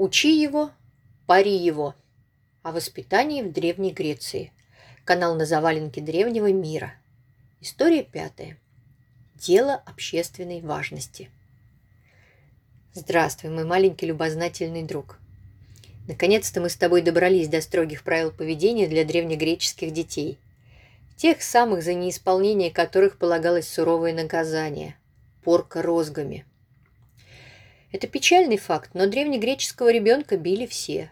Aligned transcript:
Учи 0.00 0.40
его, 0.40 0.70
пари 1.26 1.54
его. 1.54 1.94
О 2.62 2.72
воспитании 2.72 3.42
в 3.42 3.52
Древней 3.52 3.92
Греции. 3.92 4.50
Канал 5.04 5.34
на 5.34 5.44
заваленке 5.44 6.00
древнего 6.00 6.50
мира. 6.50 6.94
История 7.60 8.02
пятая. 8.02 8.56
Дело 9.34 9.74
общественной 9.74 10.62
важности. 10.62 11.28
Здравствуй, 12.94 13.50
мой 13.50 13.64
маленький 13.64 14.06
любознательный 14.06 14.84
друг. 14.84 15.18
Наконец-то 16.08 16.62
мы 16.62 16.70
с 16.70 16.76
тобой 16.76 17.02
добрались 17.02 17.48
до 17.48 17.60
строгих 17.60 18.02
правил 18.02 18.30
поведения 18.30 18.88
для 18.88 19.04
древнегреческих 19.04 19.92
детей. 19.92 20.38
Тех 21.18 21.42
самых, 21.42 21.82
за 21.82 21.92
неисполнение 21.92 22.70
которых 22.70 23.18
полагалось 23.18 23.68
суровое 23.68 24.14
наказание– 24.14 24.96
порка 25.44 25.82
розгами. 25.82 26.46
Это 27.92 28.06
печальный 28.06 28.56
факт, 28.56 28.90
но 28.94 29.06
древнегреческого 29.06 29.90
ребенка 29.90 30.36
били 30.36 30.66
все. 30.66 31.10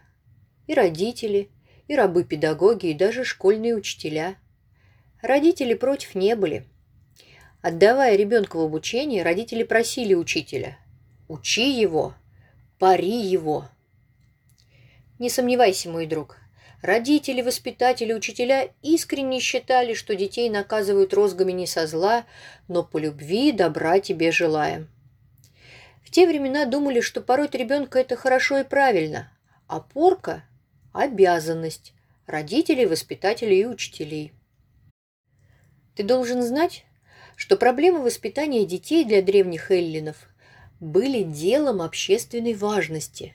И 0.66 0.75
родители, 0.75 1.51
и 1.89 1.97
рабы-педагоги, 1.97 2.87
и 2.87 2.95
даже 2.95 3.25
школьные 3.25 3.75
учителя. 3.75 4.37
Родители 5.21 5.75
против 5.75 6.15
не 6.15 6.37
были. 6.37 6.66
Отдавая 7.62 8.15
ребенка 8.15 8.57
в 8.57 8.61
обучение, 8.61 9.25
родители 9.25 9.65
просили 9.65 10.15
учителя 10.15 10.79
«Учи 11.27 11.69
его, 11.69 12.15
пари 12.79 13.21
его». 13.21 13.69
Не 15.19 15.29
сомневайся, 15.29 15.91
мой 15.91 16.07
друг, 16.07 16.37
родители, 16.80 17.43
воспитатели, 17.43 18.13
учителя 18.13 18.69
искренне 18.83 19.41
считали, 19.41 19.95
что 19.95 20.15
детей 20.15 20.49
наказывают 20.49 21.13
розгами 21.13 21.51
не 21.51 21.66
со 21.66 21.88
зла, 21.88 22.24
но 22.69 22.85
по 22.85 22.99
любви 22.99 23.51
добра 23.51 23.99
тебе 23.99 24.30
желаем. 24.30 24.88
В 26.09 26.11
те 26.11 26.27
времена 26.27 26.65
думали, 26.65 27.03
что 27.03 27.21
пороть 27.21 27.55
ребенка– 27.55 27.98
это 28.01 28.16
хорошо 28.16 28.61
и 28.61 28.65
правильно, 28.65 29.30
а 29.66 29.79
порка– 29.79 30.43
обязанность 30.95 31.93
родителей, 32.27 32.87
воспитателей 32.87 33.60
и 33.60 33.66
учителей. 33.66 34.32
Ты 35.95 36.05
должен 36.05 36.41
знать, 36.41 36.87
что 37.37 37.59
проблемы 37.59 38.01
воспитания 38.01 38.65
детей 38.65 39.05
для 39.05 39.21
древних 39.21 39.71
эллинов 39.71 40.16
были 40.80 41.24
делом 41.24 41.82
общественной 41.82 42.54
важности. 42.54 43.35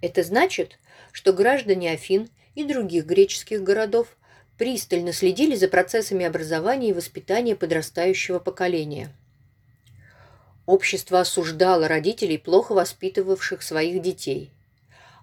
Это 0.00 0.22
значит, 0.22 0.78
что 1.10 1.32
граждане 1.32 1.90
Афин 1.90 2.28
и 2.54 2.62
других 2.62 3.04
греческих 3.04 3.64
городов 3.64 4.16
пристально 4.58 5.12
следили 5.12 5.56
за 5.56 5.66
процессами 5.66 6.24
образования 6.24 6.90
и 6.90 6.92
воспитания 6.92 7.56
подрастающего 7.56 8.38
поколения– 8.38 9.12
Общество 10.68 11.20
осуждало 11.20 11.88
родителей, 11.88 12.36
плохо 12.36 12.74
воспитывавших 12.74 13.62
своих 13.62 14.02
детей. 14.02 14.50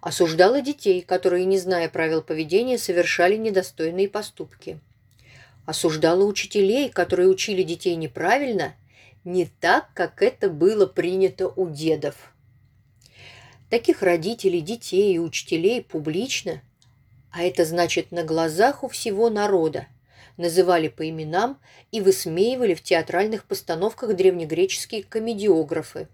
Осуждало 0.00 0.60
детей, 0.60 1.02
которые, 1.02 1.44
не 1.44 1.56
зная 1.56 1.88
правил 1.88 2.20
поведения, 2.20 2.78
совершали 2.78 3.36
недостойные 3.36 4.08
поступки. 4.08 4.80
Осуждало 5.64 6.24
учителей, 6.24 6.88
которые 6.88 7.28
учили 7.28 7.62
детей 7.62 7.94
неправильно, 7.94 8.74
не 9.22 9.46
так, 9.46 9.90
как 9.94 10.20
это 10.20 10.50
было 10.50 10.84
принято 10.84 11.46
у 11.46 11.68
дедов. 11.70 12.32
Таких 13.70 14.02
родителей, 14.02 14.60
детей 14.60 15.14
и 15.14 15.20
учителей 15.20 15.80
публично, 15.80 16.60
а 17.30 17.44
это 17.44 17.64
значит 17.64 18.10
на 18.10 18.24
глазах 18.24 18.82
у 18.82 18.88
всего 18.88 19.30
народа, 19.30 19.86
называли 20.36 20.88
по 20.88 21.08
именам 21.08 21.58
и 21.92 22.00
высмеивали 22.00 22.74
в 22.74 22.82
театральных 22.82 23.44
постановках 23.44 24.14
древнегреческие 24.14 25.02
комедиографы. 25.02 26.08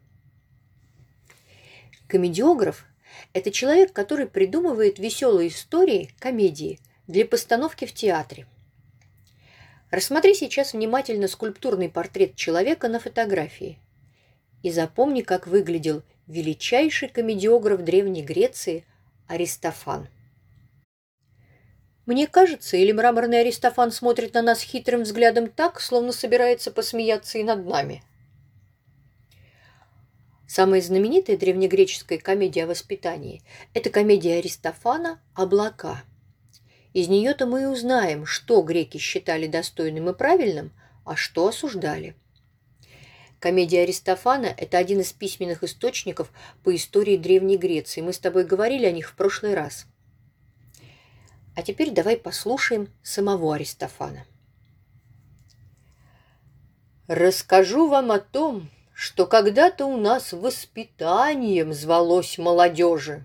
Комедиограф– 2.07 2.85
это 3.33 3.51
человек, 3.51 3.93
который 3.93 4.27
придумывает 4.27 4.99
веселые 4.99 5.49
истории, 5.49 6.11
комедии, 6.19 6.79
для 7.07 7.27
постановки 7.27 7.85
в 7.85 7.93
театре. 7.93 8.47
Рассмотри 9.91 10.35
сейчас 10.35 10.73
внимательно 10.73 11.29
скульптурный 11.29 11.91
портрет 11.91 12.35
человека 12.35 12.89
на 12.89 12.99
фотографии 12.99 13.79
и 14.63 14.71
запомни, 14.71 15.23
как 15.23 15.47
выглядел 15.47 16.03
величайший 16.27 17.09
комедиограф 17.09 17.83
Древней 17.83 18.23
Греции 18.23 18.87
Аристофан. 19.27 20.09
Мне 22.05 22.27
кажется, 22.27 22.77
или 22.77 22.91
мраморный 22.91 23.41
Аристофан 23.41 23.93
смотрит 23.93 24.35
на 24.35 24.43
нас 24.43 24.61
хитрым 24.61 25.03
взглядом 25.03 25.49
так, 25.49 25.81
словно 25.81 26.13
собирается 26.13 26.73
посмеяться 26.73 27.39
и 27.39 27.45
над 27.45 27.65
нами. 27.65 28.03
Самая 30.49 30.83
знаменитая 30.83 31.37
древнегреческая 31.37 32.19
комедия 32.19 32.65
о 32.65 32.67
воспитании– 32.67 33.43
это 33.75 33.89
комедия 33.89 34.39
Аристофана 34.39 35.21
«Облака». 35.35 36.03
Из 36.93 37.09
нее-то 37.09 37.47
мы 37.47 37.63
и 37.63 37.67
узнаем, 37.67 38.27
что 38.27 38.61
греки 38.63 38.99
считали 38.99 39.47
достойным 39.47 40.11
и 40.11 40.15
правильным, 40.15 40.73
а 41.07 41.17
что 41.17 41.47
осуждали. 41.47 42.17
Комедия 43.39 43.83
Аристофана– 43.83 44.47
это 44.59 44.77
один 44.77 45.01
из 45.01 45.13
письменных 45.13 45.63
источников 45.63 46.33
по 46.65 46.75
истории 46.75 47.17
Древней 47.17 47.57
Греции. 47.57 48.03
Мы 48.03 48.13
с 48.13 48.19
тобой 48.19 48.45
говорили 48.45 48.87
о 48.87 48.93
них 48.93 49.09
в 49.09 49.15
прошлый 49.15 49.55
раз– 49.55 49.87
а 51.55 51.63
теперь 51.63 51.91
давай 51.91 52.17
послушаем 52.17 52.89
самого 53.03 53.55
Аристофана. 53.55 54.25
Расскажу 57.09 57.89
вам 57.89 58.11
о 58.11 58.19
том, 58.19 58.71
что 58.95 59.27
когда-то 59.27 59.87
у 59.87 59.97
нас 59.97 60.33
воспитанием 60.33 61.73
звалось 61.73 62.39
молодежи. 62.39 63.25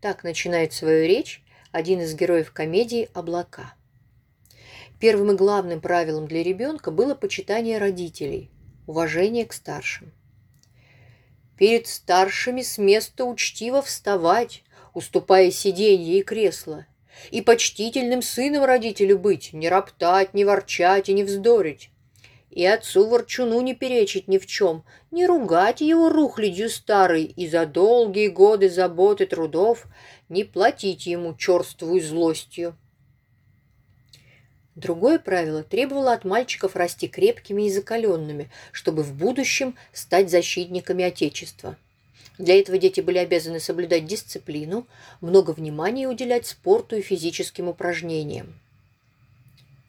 Так 0.00 0.24
начинает 0.24 0.72
свою 0.72 1.06
речь 1.06 1.42
один 1.72 2.00
из 2.00 2.14
героев 2.14 2.52
комедии 2.52 3.08
«Облака». 3.14 3.74
Первым 5.00 5.32
и 5.32 5.36
главным 5.36 5.80
правилом 5.80 6.26
для 6.26 6.42
ребенка 6.42 6.90
было 6.90 7.14
почитание 7.14 7.78
родителей, 7.78 8.50
уважение 8.86 9.44
к 9.44 9.52
старшим. 9.52 10.12
Перед 11.56 11.86
старшими 11.86 12.62
с 12.62 12.76
места 12.76 13.24
учтиво 13.24 13.82
вставать, 13.82 14.62
уступая 14.94 15.50
сиденье 15.50 16.18
и 16.18 16.22
кресло– 16.22 16.86
и 17.30 17.40
почтительным 17.40 18.22
сыном 18.22 18.64
родителю 18.64 19.18
быть, 19.18 19.52
не 19.52 19.68
роптать, 19.68 20.34
не 20.34 20.44
ворчать 20.44 21.08
и 21.08 21.12
не 21.12 21.24
вздорить. 21.24 21.90
И 22.50 22.64
отцу 22.64 23.06
ворчуну 23.06 23.60
не 23.60 23.74
перечить 23.74 24.28
ни 24.28 24.38
в 24.38 24.46
чем, 24.46 24.84
не 25.10 25.26
ругать 25.26 25.80
его 25.80 26.08
рухлядью 26.08 26.70
старой 26.70 27.24
и 27.24 27.48
за 27.48 27.66
долгие 27.66 28.28
годы 28.28 28.70
забот 28.70 29.20
и 29.20 29.26
трудов 29.26 29.86
не 30.28 30.44
платить 30.44 31.06
ему 31.06 31.34
черствую 31.34 32.00
злостью. 32.00 32.76
Другое 34.74 35.18
правило 35.18 35.62
требовало 35.62 36.12
от 36.12 36.24
мальчиков 36.24 36.76
расти 36.76 37.08
крепкими 37.08 37.66
и 37.66 37.70
закаленными, 37.70 38.50
чтобы 38.72 39.02
в 39.02 39.14
будущем 39.14 39.74
стать 39.92 40.30
защитниками 40.30 41.04
Отечества– 41.04 41.76
для 42.38 42.58
этого 42.58 42.78
дети 42.78 43.00
были 43.00 43.18
обязаны 43.18 43.60
соблюдать 43.60 44.06
дисциплину, 44.06 44.86
много 45.20 45.52
внимания 45.52 46.08
уделять 46.08 46.46
спорту 46.46 46.96
и 46.96 47.02
физическим 47.02 47.68
упражнениям. 47.68 48.58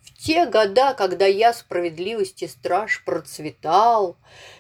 В 0.04 0.18
те 0.18 0.46
года, 0.46 0.94
когда 0.94 1.26
я 1.26 1.54
справедливости 1.54 2.46
страж 2.46 3.04
процветал, 3.06 4.16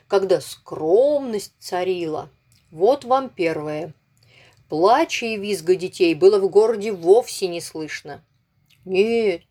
когда 0.08 0.42
скромность 0.42 1.54
царила, 1.60 2.30
вот 2.72 3.06
вам 3.06 3.30
первое. 3.30 3.94
Плача 4.70 5.26
и 5.26 5.38
визга 5.38 5.76
детей 5.76 6.14
было 6.14 6.40
в 6.40 6.50
городе 6.50 6.92
вовсе 6.92 7.48
не 7.48 7.62
слышно. 7.62 8.22
Нет, 8.88 9.44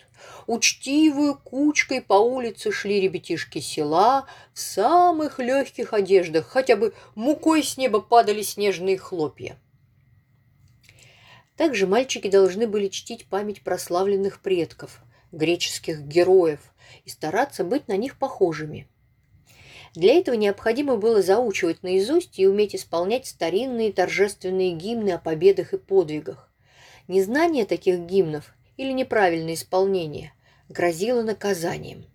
Учтивую 0.47 1.36
кучкой 1.36 2.00
по 2.00 2.14
улице 2.14 2.72
шли 2.72 3.00
ребятишки 3.00 3.58
села 3.58 4.26
в 4.54 4.58
самых 4.58 5.38
легких 5.38 5.92
одеждах, 5.92 6.47
хотя 6.47 6.76
бы 6.76 6.94
мукой 7.14 7.62
с 7.62 7.76
неба 7.76 8.00
падали 8.00 8.41
снежные 8.41 8.97
хлопья. 8.97 9.58
Также 11.54 11.86
мальчики 11.86 12.28
должны 12.30 12.66
были 12.66 12.88
чтить 12.88 13.27
память 13.27 13.62
прославленных 13.62 14.41
предков, 14.41 15.03
греческих 15.33 16.00
героев, 16.00 16.60
и 17.04 17.10
стараться 17.10 17.62
быть 17.62 17.89
на 17.89 17.97
них 17.98 18.18
похожими. 18.18 18.89
Для 19.94 20.15
этого 20.15 20.36
необходимо 20.36 20.97
было 20.97 21.21
заучивать 21.21 21.82
наизусть 21.82 22.39
и 22.39 22.47
уметь 22.47 22.74
исполнять 22.74 23.27
старинные 23.27 23.92
торжественные 23.92 24.72
гимны 24.72 25.10
о 25.10 25.18
победах 25.18 25.74
и 25.74 25.78
подвигах. 25.78 26.50
Незнание 27.06 27.66
таких 27.66 28.00
гимнов 28.00 28.55
или 28.77 28.93
неправильное 28.93 29.55
исполнение 29.55 30.33
грозило 30.69 31.23
наказанием. 31.23 32.07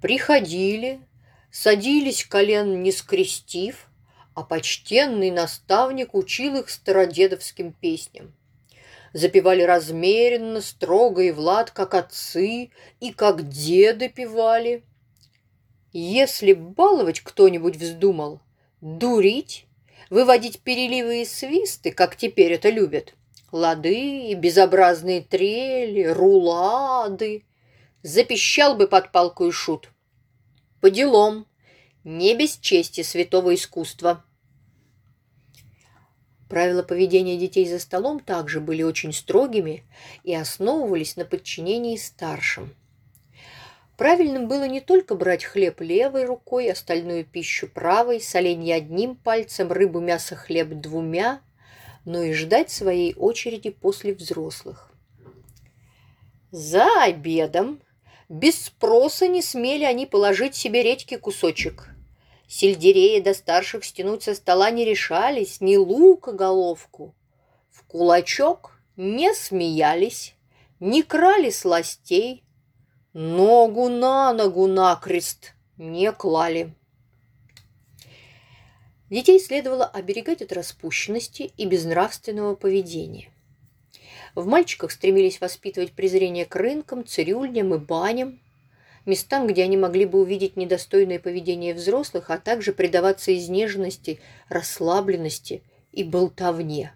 Приходили, 0.00 1.00
садились 1.50 2.24
колен 2.24 2.82
не 2.82 2.92
скрестив, 2.92 3.88
а 4.34 4.42
почтенный 4.42 5.30
наставник 5.30 6.14
учил 6.14 6.56
их 6.56 6.70
стародедовским 6.70 7.72
песням. 7.72 8.34
Запевали 9.12 9.62
размеренно, 9.62 10.60
строго 10.60 11.22
и 11.22 11.30
влад, 11.32 11.70
как 11.70 11.94
отцы 11.94 12.70
и 13.00 13.12
как 13.12 13.48
деды 13.48 14.08
певали. 14.08 14.84
Если 15.92 16.52
баловать 16.52 17.20
кто-нибудь 17.20 17.76
вздумал, 17.76 18.40
дурить, 18.80 19.66
выводить 20.10 20.60
переливы 20.60 21.22
и 21.22 21.24
свисты, 21.24 21.90
как 21.90 22.16
теперь 22.16 22.52
это 22.52 22.68
любят. 22.68 23.14
Лады, 23.50 24.34
безобразные 24.34 25.22
трели, 25.22 26.04
рулады. 26.04 27.44
Запищал 28.02 28.76
бы 28.76 28.86
под 28.86 29.10
палку 29.10 29.46
и 29.46 29.50
шут. 29.50 29.90
По 30.80 30.90
делам, 30.90 31.46
не 32.04 32.34
без 32.34 32.58
чести 32.58 33.02
святого 33.02 33.54
искусства. 33.54 34.24
Правила 36.48 36.82
поведения 36.82 37.36
детей 37.36 37.66
за 37.66 37.78
столом 37.78 38.20
также 38.20 38.60
были 38.60 38.82
очень 38.82 39.12
строгими 39.12 39.84
и 40.24 40.34
основывались 40.34 41.16
на 41.16 41.24
подчинении 41.24 41.96
старшим. 41.96 42.74
Правильным 43.96 44.46
было 44.46 44.68
не 44.68 44.80
только 44.80 45.14
брать 45.14 45.44
хлеб 45.44 45.80
левой 45.80 46.24
рукой, 46.24 46.70
остальную 46.70 47.24
пищу 47.24 47.66
правой, 47.66 48.20
соленье 48.20 48.76
одним 48.76 49.16
пальцем, 49.16 49.72
рыбу, 49.72 50.00
мясо, 50.00 50.36
хлеб 50.36 50.68
двумя, 50.68 51.42
но 52.08 52.22
и 52.22 52.32
ждать 52.32 52.70
своей 52.70 53.14
очереди 53.16 53.68
после 53.68 54.14
взрослых. 54.14 54.90
За 56.50 56.86
обедом 57.02 57.82
без 58.30 58.64
спроса 58.64 59.28
не 59.28 59.42
смели 59.42 59.84
они 59.84 60.06
положить 60.06 60.54
себе 60.54 60.82
редьки 60.82 61.18
кусочек. 61.18 61.90
Сельдерея 62.46 63.22
до 63.22 63.34
старших 63.34 63.84
стянуть 63.84 64.22
со 64.22 64.34
стола 64.34 64.70
не 64.70 64.86
решались, 64.86 65.60
ни 65.60 65.76
лука 65.76 66.32
головку. 66.32 67.14
В 67.70 67.82
кулачок 67.82 68.72
не 68.96 69.34
смеялись, 69.34 70.34
не 70.80 71.02
крали 71.02 71.50
сластей, 71.50 72.42
ногу 73.12 73.90
на 73.90 74.32
ногу 74.32 74.66
накрест 74.66 75.52
не 75.76 76.10
клали. 76.12 76.74
Детей 79.10 79.40
следовало 79.40 79.86
оберегать 79.86 80.42
от 80.42 80.52
распущенности 80.52 81.50
и 81.56 81.66
безнравственного 81.66 82.54
поведения. 82.54 83.30
В 84.34 84.46
мальчиках 84.46 84.90
стремились 84.92 85.40
воспитывать 85.40 85.92
презрение 85.92 86.44
к 86.44 86.54
рынкам, 86.54 87.06
цирюльням 87.06 87.74
и 87.74 87.78
баням, 87.78 88.40
местам, 89.06 89.46
где 89.46 89.64
они 89.64 89.78
могли 89.78 90.04
бы 90.04 90.20
увидеть 90.20 90.56
недостойное 90.56 91.18
поведение 91.18 91.72
взрослых, 91.72 92.28
а 92.30 92.38
также 92.38 92.72
предаваться 92.72 93.36
изнеженности, 93.36 94.20
расслабленности 94.48 95.62
и 95.90 96.04
болтовне. 96.04 96.92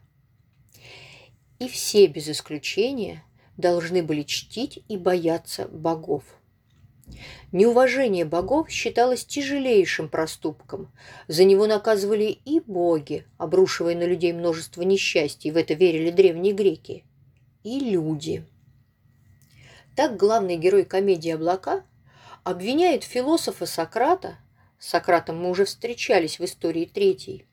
И 1.59 1.69
все 1.69 2.07
без 2.07 2.29
исключения 2.29 3.25
должны 3.57 4.03
были 4.03 4.23
чтить 4.23 4.81
и 4.89 4.99
бояться 4.99 5.67
богов. 5.69 6.25
Неуважение 7.53 8.25
богов 8.25 8.71
считалось 8.71 9.27
тяжелейшим 9.27 10.09
проступком. 10.09 10.91
За 11.29 11.45
него 11.45 11.67
наказывали 11.67 12.25
и 12.25 12.61
боги, 12.61 13.27
обрушивая 13.37 13.95
на 13.95 14.05
людей 14.05 14.33
множество 14.33 14.83
несчастий, 14.83 15.51
в 15.51 15.57
это 15.57 15.75
верили 15.75 16.11
древние 16.11 16.55
греки, 16.55 17.05
и 17.63 17.79
люди. 17.79 18.47
Так 19.95 20.17
главный 20.17 20.57
герой 20.57 20.85
комедии 20.85 21.31
«Облака» 21.31 21.85
обвиняет 22.43 23.05
философа 23.05 23.67
Сократа, 23.67 24.39
Сократом 24.79 25.41
мы 25.41 25.51
уже 25.51 25.65
встречались 25.65 26.41
в 26.41 26.45
истории 26.45 26.87
третьей, 26.87 27.47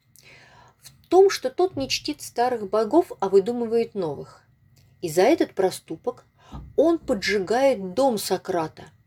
в 0.81 0.91
том, 1.09 1.29
что 1.29 1.49
тот 1.49 1.75
не 1.75 1.89
чтит 1.89 2.21
старых 2.21 2.69
богов, 2.69 3.11
а 3.19 3.29
выдумывает 3.29 3.93
новых. 3.93 4.43
И 5.01 5.09
за 5.09 5.23
этот 5.23 5.53
проступок 5.53 6.25
он 6.75 6.97
поджигает 6.97 7.93
дом 7.93 8.17
Сократа– 8.17 8.85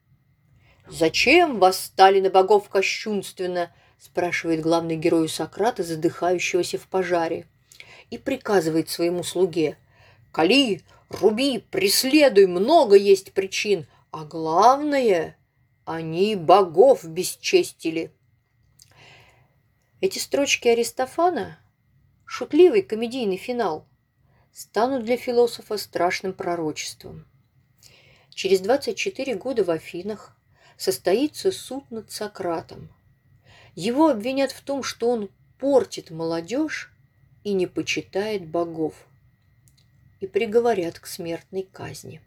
«Зачем 0.92 1.58
восстали 1.58 2.20
на 2.20 2.28
богов 2.28 2.68
кощунственно?»– 2.68 3.74
спрашивает 3.98 4.60
главный 4.60 4.96
герой 4.96 5.26
Сократа, 5.26 5.82
задыхающегося 5.82 6.76
в 6.76 6.86
пожаре, 6.86 7.46
и 8.10 8.18
приказывает 8.18 8.90
своему 8.90 9.22
слуге. 9.22 9.78
«Кали, 10.32 10.82
руби, 11.08 11.64
преследуй, 11.70 12.46
много 12.46 12.94
есть 12.94 13.32
причин, 13.32 13.86
а 14.10 14.26
главное, 14.26 15.38
они 15.86 16.36
богов 16.36 17.06
бесчестили». 17.06 18.12
Эти 20.02 20.18
строчки 20.18 20.68
Аристофана, 20.68 21.58
шутливый 22.26 22.82
комедийный 22.82 23.38
финал, 23.38 23.86
станут 24.52 25.06
для 25.06 25.16
философа 25.16 25.78
страшным 25.78 26.34
пророчеством. 26.34 27.24
Через 28.28 28.60
24 28.60 29.36
года 29.36 29.64
в 29.64 29.70
Афинах 29.70 30.36
состоится 30.76 31.52
суд 31.52 31.90
над 31.90 32.10
Сократом. 32.10 32.90
Его 33.74 34.08
обвинят 34.08 34.52
в 34.52 34.60
том, 34.62 34.82
что 34.82 35.10
он 35.10 35.30
портит 35.58 36.10
молодежь 36.10 36.92
и 37.44 37.52
не 37.52 37.66
почитает 37.66 38.46
богов, 38.46 38.94
и 40.20 40.26
приговорят 40.26 40.98
к 40.98 41.06
смертной 41.06 41.62
казни. 41.62 42.20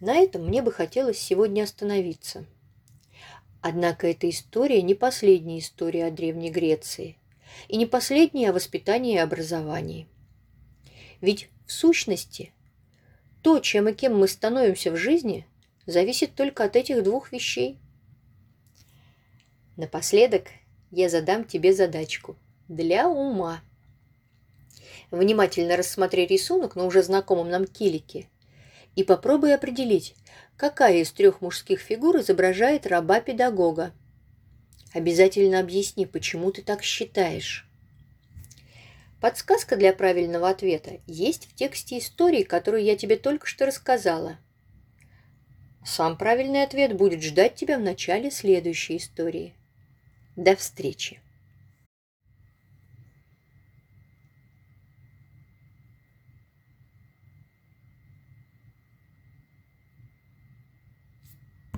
На 0.00 0.16
этом 0.16 0.46
мне 0.46 0.62
бы 0.62 0.72
хотелось 0.72 1.18
сегодня 1.18 1.62
остановиться. 1.62 2.44
Однако 3.62 4.06
эта 4.06 4.28
история 4.28 4.82
не 4.82 4.94
последняя 4.94 5.58
история 5.58 6.06
о 6.06 6.10
Древней 6.10 6.50
Греции 6.50 7.16
и 7.68 7.76
не 7.76 7.86
последняя 7.86 8.50
о 8.50 8.52
воспитании 8.52 9.14
и 9.14 9.18
образовании. 9.18 10.06
Ведь 11.20 11.48
в 11.66 11.72
сущности 11.72 12.52
то, 13.40 13.60
чем 13.60 13.88
и 13.88 13.94
кем 13.94 14.18
мы 14.18 14.28
становимся 14.28 14.90
в 14.90 14.96
жизни– 14.96 15.46
зависит 15.86 16.34
только 16.34 16.64
от 16.64 16.76
этих 16.76 17.02
двух 17.02 17.32
вещей. 17.32 17.78
Напоследок 19.76 20.48
я 20.90 21.08
задам 21.08 21.44
тебе 21.44 21.72
задачку 21.72 22.36
для 22.68 23.08
ума. 23.08 23.60
Внимательно 25.10 25.76
рассмотри 25.76 26.26
рисунок 26.26 26.76
на 26.76 26.84
уже 26.84 27.02
знакомом 27.02 27.50
нам 27.50 27.66
килике 27.66 28.28
и 28.94 29.02
попробуй 29.02 29.54
определить, 29.54 30.14
какая 30.56 30.98
из 30.98 31.10
трех 31.12 31.40
мужских 31.40 31.80
фигур 31.80 32.18
изображает 32.20 32.86
раба-педагога. 32.86 33.92
Обязательно 34.92 35.58
объясни, 35.58 36.06
почему 36.06 36.52
ты 36.52 36.62
так 36.62 36.82
считаешь. 36.82 37.68
Подсказка 39.20 39.76
для 39.76 39.92
правильного 39.92 40.50
ответа 40.50 41.00
есть 41.06 41.48
в 41.48 41.54
тексте 41.54 41.98
истории, 41.98 42.42
которую 42.42 42.84
я 42.84 42.96
тебе 42.96 43.16
только 43.16 43.46
что 43.46 43.66
рассказала. 43.66 44.38
Сам 45.84 46.16
правильный 46.16 46.62
ответ 46.62 46.96
будет 46.96 47.22
ждать 47.22 47.56
тебя 47.56 47.78
в 47.78 47.82
начале 47.82 48.30
следующей 48.30 48.96
истории. 48.96 49.52
До 50.34 50.56
встречи! 50.56 51.20